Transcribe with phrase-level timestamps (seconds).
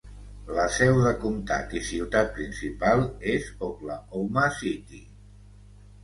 [0.59, 3.03] La seu de comtat i ciutat principal
[3.33, 5.03] és Oklahoma City.